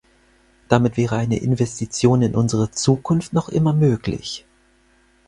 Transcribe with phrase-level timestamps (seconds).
[0.67, 4.45] Damit wäre eine Investition in unsere Zukunft noch immer möglich.